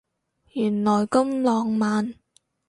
[0.53, 2.15] 原來咁浪漫